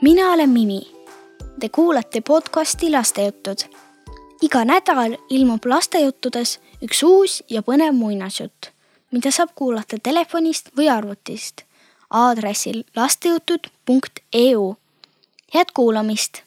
[0.00, 0.80] mina olen Mimi.
[1.60, 3.58] Te kuulate podcasti Lastejutud.
[4.42, 8.70] iga nädal ilmub lastejuttudes üks uus ja põnev muinasjutt,
[9.10, 11.64] mida saab kuulata telefonist või arvutist
[12.10, 14.74] aadressil lastejutud.eu.
[15.54, 16.42] head kuulamist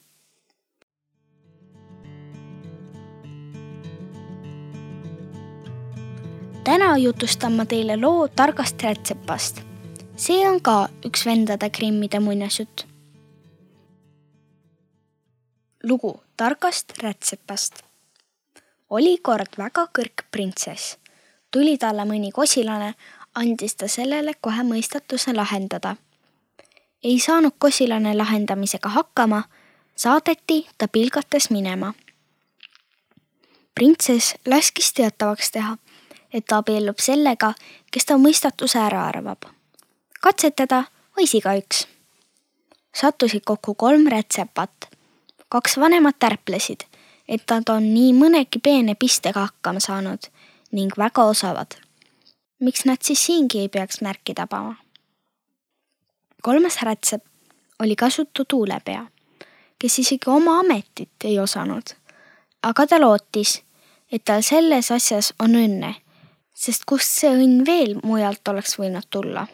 [6.63, 9.61] täna jutustan ma teile loo targast rätsepast.
[10.15, 12.90] see on ka üks vendade Krimmide muinasjutt.
[15.83, 17.83] Lugu targast rätsepast.
[18.89, 20.97] oli kord väga kõrg printsess.
[21.51, 22.93] tuli talle mõni kosilane,
[23.35, 25.95] andis ta sellele kohe mõistatuse lahendada.
[27.03, 29.43] ei saanud kosilane lahendamisega hakkama,
[29.95, 31.93] saadeti ta pilgates minema.
[33.75, 35.77] printsess laskis teatavaks teha
[36.33, 37.53] et ta abiellub sellega,
[37.91, 39.45] kes ta mõistatuse ära arvab.
[40.21, 40.83] katsetada
[41.17, 41.87] võis igaüks.
[42.95, 44.90] sattusid kokku kolm rätsepat.
[45.51, 46.85] Kaks vanemat ärplesid,
[47.27, 50.29] et nad on nii mõnegi peene pistega hakkama saanud
[50.71, 51.75] ning väga osavad.
[52.59, 54.75] miks nad siis siingi ei peaks märki tabama?
[56.41, 57.23] kolmas rätsep
[57.79, 59.07] oli kasutu tuulepea,
[59.79, 61.95] kes isegi oma ametit ei osanud.
[62.63, 63.61] aga ta lootis,
[64.11, 65.95] et tal selles asjas on õnne
[66.61, 69.47] sest kust see õnn veel mujalt oleks võinud tulla?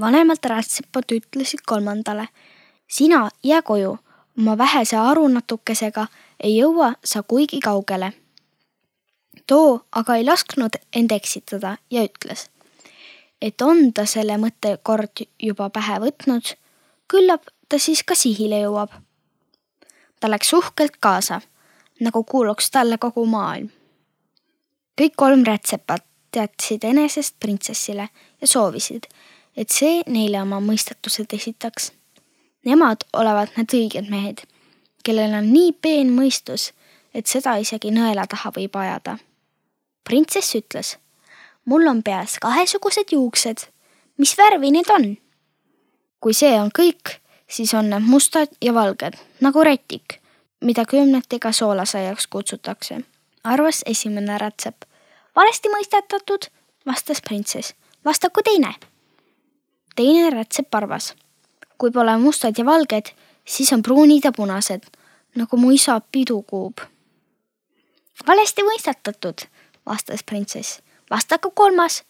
[0.00, 2.26] vanemad rätsepad ütlesid kolmandale,
[2.84, 3.94] sina jää koju,
[4.38, 6.06] oma vähese arunatukesega
[6.40, 8.12] ei jõua sa kuigi kaugele.
[9.46, 12.48] too aga ei lasknud end eksitada ja ütles,
[13.42, 16.54] et on ta selle mõtte kord juba pähe võtnud,
[17.08, 18.90] küllap ta siis ka sihile jõuab.
[20.20, 21.40] ta läks uhkelt kaasa,
[22.00, 23.70] nagu kuuluks talle kogu maailm
[25.00, 28.08] kõik kolm rätsepat teatasid enesest printsessile
[28.40, 29.06] ja soovisid,
[29.56, 31.92] et see neile oma mõistatused esitaks.
[32.66, 34.42] Nemad olevat need õiged mehed,
[35.06, 36.72] kellel on nii peen mõistus,
[37.14, 39.18] et seda isegi nõela taha võib ajada.
[40.04, 40.96] printsess ütles,
[41.64, 43.66] mul on peas kahesugused juuksed,
[44.18, 45.16] mis värvi need on?
[46.20, 47.18] kui see on kõik,
[47.48, 50.20] siis on need mustad ja valged nagu rätik,
[50.60, 53.04] mida kümnetega soolasaiaks kutsutakse
[53.46, 54.84] arvas esimene rätsep.
[55.36, 56.48] valesti mõistetatud,
[56.86, 57.74] vastas printsess.
[58.04, 58.74] vastaku teine.
[59.96, 61.14] teine rätsep arvas.
[61.78, 63.12] Kui pole mustad ja valged,
[63.44, 64.84] siis on pruunid ja punased,
[65.34, 66.78] nagu mu isa pidukuub.
[68.26, 69.46] valesti mõistetatud,
[69.86, 70.80] vastas printsess.
[71.10, 72.04] vastaku kolmas.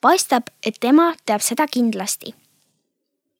[0.00, 2.34] paistab, et tema teab seda kindlasti.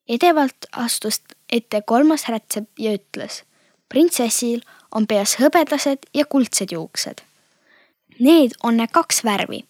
[0.08, 3.42] edevalt astus ette kolmas rätsep ja ütles
[3.88, 4.62] printsessil
[4.94, 7.22] on peas hõbedased ja kuldsed juuksed
[8.20, 9.64] Need on need kaks värvi.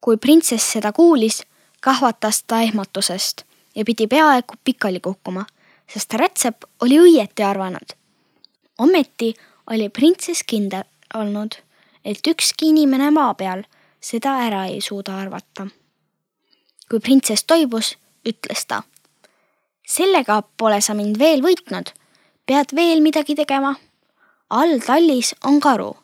[0.00, 1.42] kui printsess seda kuulis,
[1.80, 3.45] kahvatas ta ehmatusest
[3.76, 5.46] ja pidi peaaegu pikali kukkuma,
[5.92, 7.94] sest rätsep oli õieti arvanud.
[8.78, 9.34] ometi
[9.70, 11.54] oli printsess kindel olnud,
[12.04, 13.64] et ükski inimene maa peal
[14.00, 15.66] seda ära ei suuda arvata.
[16.90, 17.96] kui printsess toibus,
[18.28, 18.82] ütles ta.
[19.86, 21.92] sellega pole sa mind veel võitnud,
[22.46, 23.74] pead veel midagi tegema.
[24.50, 25.94] all tallis on karu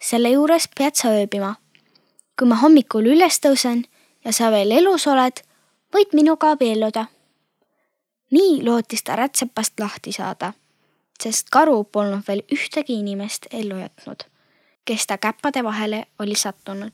[0.00, 1.56] selle juures pead sa ööbima.
[2.36, 3.86] kui ma hommikul üles tõusen
[4.24, 5.40] ja sa veel elus oled,
[5.92, 7.06] võid minuga abielluda.
[8.30, 10.52] Nii lootis ta rätsepast lahti saada,
[11.22, 14.26] sest karu polnud veel ühtegi inimest ellu jätnud,
[14.84, 16.92] kes ta käppade vahele oli sattunud.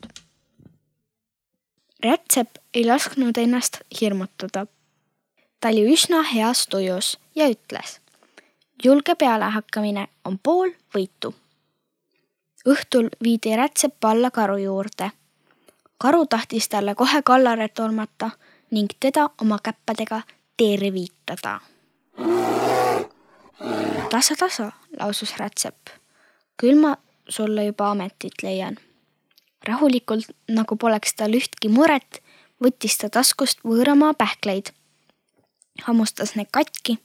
[2.05, 4.67] rätsep ei lasknud ennast hirmutada.
[5.61, 8.01] ta oli üsna heas tujus ja ütles
[8.85, 11.35] julge pealehakkamine on pool võitu
[12.69, 15.11] õhtul viidi rätsep alla karu juurde.
[15.99, 18.31] karu tahtis talle kohe kallale tormata
[18.71, 20.23] ning teda oma käppadega
[20.63, 21.61] tervitada.
[24.11, 25.91] tasa, tasa, lausus rätsep.
[26.57, 26.97] küll ma
[27.29, 28.77] sulle juba ametit leian.
[29.67, 32.23] rahulikult, nagu poleks tal ühtki muret,
[32.63, 34.71] võttis ta taskust võõramaa pähkleid,
[35.87, 36.99] hammustas need katki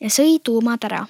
[0.00, 1.06] ja sõi tuumad ära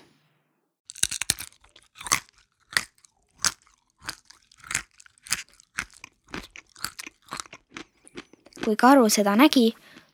[8.64, 9.70] kui karu seda nägi,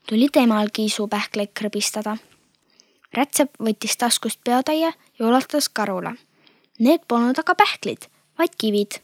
[0.08, 2.16] tuli temalgi isupähkleid krõbistada.
[3.14, 6.14] rätsep võttis taskust peotäie ja ulatas karule.
[6.78, 8.06] Need polnud aga pähklid,
[8.38, 9.00] vaid kivid.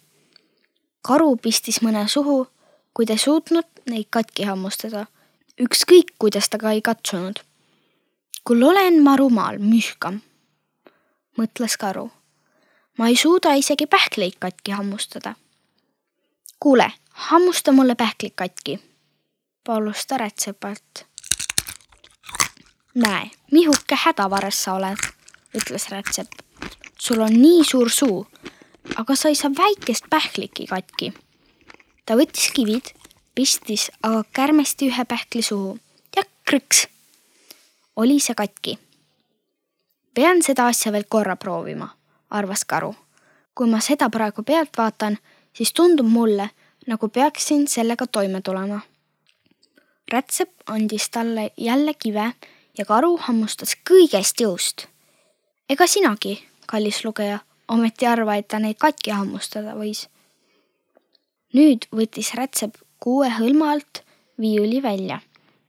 [1.02, 2.47] karu pistis mõne suhu,
[2.94, 5.06] kuid ei suutnud neid katki hammustada,
[5.61, 7.41] ükskõik kuidas ta ka ei katsunud.
[8.44, 10.20] kull olen ma rumal, mühkam,
[11.38, 12.11] mõtles karu.
[12.99, 15.35] ma ei suuda isegi pähkleid katki hammustada.
[16.61, 18.89] kuule, hammusta mulle pähklid katki
[19.64, 21.06] palus ta rätsepalt.
[22.94, 24.98] näe, mihuke hädavares sa oled,
[25.54, 26.28] ütles rätsep.
[26.98, 28.26] sul on nii suur suu,
[28.96, 31.12] aga sa ei saa väikest pähkliki katki.
[32.06, 32.94] ta võttis kivid,
[33.34, 35.78] pistis aga kärmesti ühe pähkli suhu
[36.16, 36.86] ja krõks
[37.96, 38.78] oli see katki.
[40.14, 41.88] pean seda asja veel korra proovima,
[42.30, 42.94] arvas karu.
[43.54, 45.18] kui ma seda praegu pealt vaatan,
[45.52, 46.50] siis tundub mulle,
[46.86, 48.80] nagu peaksin sellega toime tulema.
[50.12, 52.32] Rätsep andis talle jälle kive
[52.78, 54.86] ja karu hammustas kõigest jõust.
[55.68, 60.08] ega sinagi, kallis lugeja, ometi arva, et ta neid katki hammustada võis.
[61.54, 64.02] nüüd võttis rätsep kuue hõlma alt
[64.40, 65.20] viiuli välja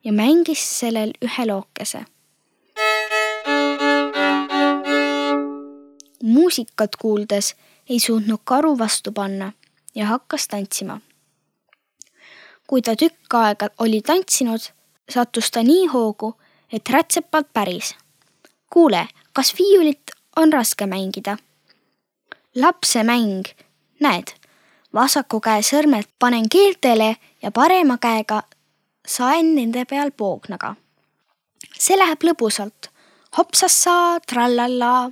[0.03, 2.05] ja mängis sellel ühe lookese.
[6.23, 7.55] muusikat kuuldes
[7.89, 9.51] ei suutnud karu vastu panna
[9.95, 10.99] ja hakkas tantsima.
[12.71, 14.63] Kui ta tükk aega oli tantsinud,
[15.11, 16.29] sattus ta nii hoogu,
[16.71, 17.95] et rätsepalt päris.
[18.69, 21.37] kuule, kas viiulit on raske mängida?
[22.55, 23.43] lapse mäng,
[23.99, 24.31] näed,
[24.93, 28.43] vasaku käe sõrmed panen keeltele ja parema käega
[29.07, 30.75] saen nende peal poognaga.
[31.77, 32.87] see läheb lõbusalt.
[33.37, 35.11] hopsassa, trallalla.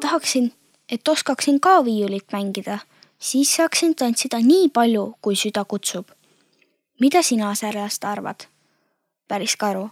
[0.00, 0.52] tahaksin,
[0.88, 2.78] et oskaksin ka viiulit mängida,
[3.18, 6.08] siis saaksin tantsida nii palju, kui süda kutsub.
[7.00, 8.46] mida sina sellest arvad?
[9.28, 9.90] päris karu.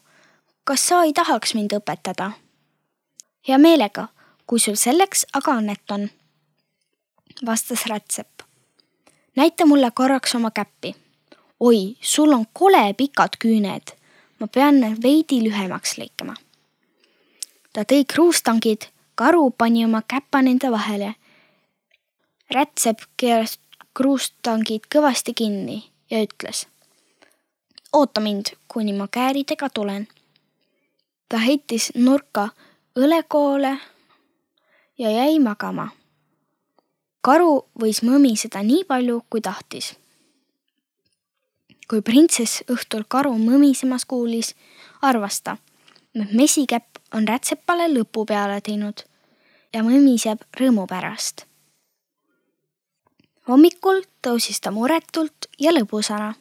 [0.65, 2.31] kas sa ei tahaks mind õpetada?
[3.49, 4.09] hea meelega,
[4.47, 6.11] kui sul selleks aga annet on,
[7.47, 8.37] vastas rätsep
[9.37, 10.97] näita mulle korraks oma käppi.
[11.61, 13.93] oi, sul on kole pikad küüned.
[14.41, 16.35] ma pean need veidi lühemaks lõikama.
[17.73, 21.15] ta tõi kruustangid, karu pani oma käpa nende vahele.
[22.51, 23.59] Rätsep keeras
[23.95, 26.67] kruustangid kõvasti kinni ja ütles.
[27.93, 30.09] oota mind, kuni ma kääridega tulen.
[31.29, 32.49] ta heitis nurka
[32.97, 33.79] õlekoole
[34.99, 35.91] ja jäi magama
[37.27, 39.95] karu võis mõmiseda nii palju, kui tahtis.
[41.91, 44.55] kui printsess õhtul karu mõmisemas kuulis,
[45.03, 45.57] arvas ta,
[46.15, 49.05] et mesikäpp on rätsepale lõpu peale teinud
[49.75, 51.47] ja mõmiseb rõõmu pärast.
[53.49, 56.35] Hommikul tõusis ta muretult ja lõbusana.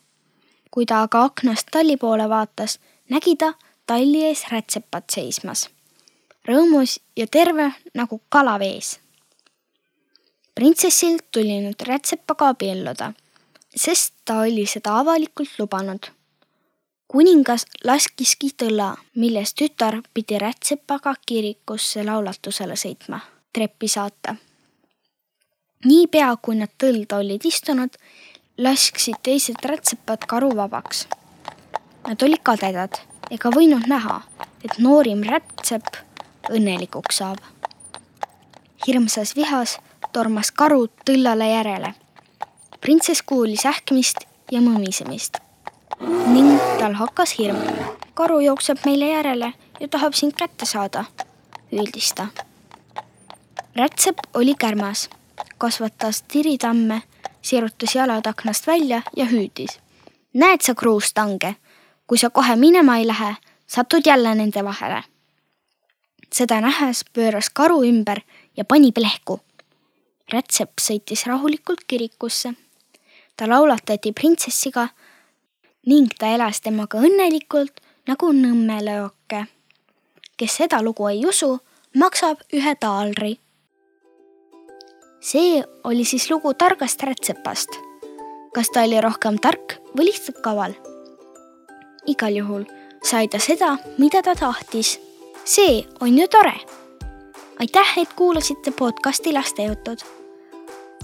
[0.71, 2.79] kui ta aga aknast talli poole vaatas,
[3.09, 3.53] nägi ta
[3.87, 5.69] talli ees rätsepat seismas,
[6.47, 8.99] rõõmus ja terve nagu kala vees
[10.55, 13.11] printsessil tuli nüüd rätsepaga abielluda,
[13.75, 16.11] sest ta oli seda avalikult lubanud.
[17.07, 23.19] kuningas laskiski tõlla, milles tütar pidi rätsepaga kirikusse laulatusele sõitma,
[23.53, 24.35] treppi saata.
[25.85, 27.95] Niipea, kui nad tõlda olid istunud,
[28.57, 31.05] lasksid teised rätsepad karu vabaks.
[32.07, 32.99] Nad olid kadedad
[33.33, 34.21] ega võinud näha,
[34.63, 36.01] et noorim rätsep
[36.51, 37.39] õnnelikuks saab.
[38.87, 39.79] hirmsas vihas
[40.13, 41.93] tormas karu tõllale järele.
[42.81, 45.45] printsess kuulis ähkmist ja mõmisemist
[46.27, 47.57] ning tal hakkas hirm.
[48.13, 51.05] karu jookseb meile järele ja tahab sind kätte saada,
[51.71, 52.27] hüüdis ta.
[53.75, 55.09] rätsep oli kärmas,
[55.65, 57.01] kasvatas tiritamme,
[57.41, 59.79] sirutas jalad aknast välja ja hüüdis.
[60.33, 61.55] näed sa kruustange,
[62.07, 63.35] kui sa kohe minema ei lähe,
[63.67, 65.03] satud jälle nende vahele.
[66.33, 68.21] seda nähes pööras karu ümber
[68.57, 69.39] ja pani plehku
[70.33, 72.53] rätsep sõitis rahulikult kirikusse.
[73.35, 74.87] ta laulatati printsessiga
[75.85, 79.45] ning ta elas temaga õnnelikult nagu nõmmelööke.
[80.37, 81.59] kes seda lugu ei usu,
[81.95, 83.39] maksab ühe taalri.
[85.25, 87.69] See oli siis lugu targast rätsepast.
[88.53, 90.73] kas ta oli rohkem tark või lihtsalt kaval?
[92.05, 92.65] igal juhul
[93.03, 94.99] sai ta seda, mida ta tahtis.
[95.43, 96.53] see on ju tore
[97.59, 99.97] aitäh, et kuulasite podcasti Lastejutud.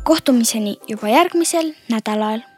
[0.03, 2.50] kohtumiseni juba järgmisel nädalal